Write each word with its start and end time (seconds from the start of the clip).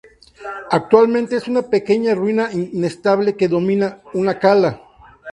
Actualmente 0.71 1.35
es 1.35 1.47
una 1.47 1.61
pequeña 1.61 2.15
ruina 2.15 2.49
inestable 2.51 3.37
que 3.37 3.47
domina 3.47 3.99
una 4.15 4.39
cala. 4.39 4.81